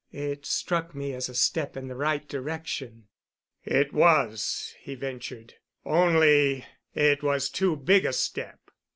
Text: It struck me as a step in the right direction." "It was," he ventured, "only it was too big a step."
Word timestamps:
It 0.13 0.47
struck 0.47 0.95
me 0.95 1.13
as 1.13 1.29
a 1.29 1.35
step 1.35 1.77
in 1.77 1.87
the 1.87 1.93
right 1.95 2.27
direction." 2.27 3.05
"It 3.63 3.93
was," 3.93 4.73
he 4.79 4.95
ventured, 4.95 5.53
"only 5.85 6.65
it 6.95 7.21
was 7.21 7.49
too 7.51 7.75
big 7.75 8.05
a 8.05 8.13
step." 8.13 8.59